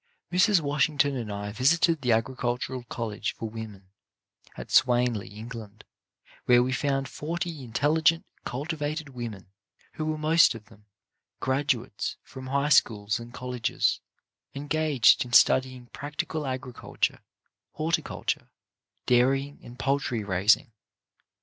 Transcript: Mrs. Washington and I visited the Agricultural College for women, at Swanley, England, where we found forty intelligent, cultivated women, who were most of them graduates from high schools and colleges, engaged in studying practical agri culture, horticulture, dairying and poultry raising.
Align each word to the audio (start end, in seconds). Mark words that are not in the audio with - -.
Mrs. 0.31 0.61
Washington 0.61 1.15
and 1.15 1.31
I 1.31 1.51
visited 1.51 2.01
the 2.01 2.11
Agricultural 2.11 2.83
College 2.85 3.35
for 3.35 3.47
women, 3.51 3.91
at 4.57 4.71
Swanley, 4.71 5.27
England, 5.27 5.83
where 6.45 6.63
we 6.63 6.71
found 6.71 7.07
forty 7.07 7.63
intelligent, 7.63 8.25
cultivated 8.43 9.09
women, 9.09 9.51
who 9.93 10.05
were 10.05 10.17
most 10.17 10.55
of 10.55 10.65
them 10.69 10.85
graduates 11.39 12.17
from 12.23 12.47
high 12.47 12.69
schools 12.69 13.19
and 13.19 13.31
colleges, 13.31 13.99
engaged 14.55 15.23
in 15.23 15.33
studying 15.33 15.85
practical 15.93 16.47
agri 16.47 16.73
culture, 16.73 17.21
horticulture, 17.73 18.49
dairying 19.05 19.59
and 19.61 19.77
poultry 19.77 20.23
raising. 20.23 20.71